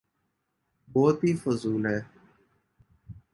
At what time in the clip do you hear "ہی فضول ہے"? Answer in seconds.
1.23-1.99